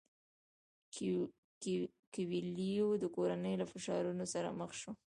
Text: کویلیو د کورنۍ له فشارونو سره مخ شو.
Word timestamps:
کویلیو 2.13 2.89
د 3.03 3.05
کورنۍ 3.15 3.55
له 3.61 3.65
فشارونو 3.71 4.25
سره 4.33 4.49
مخ 4.59 4.71
شو. 4.81 4.91